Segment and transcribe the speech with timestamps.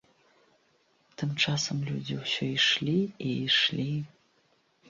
[1.21, 3.87] Тым часам людзі ўсё ішлі і ішлі.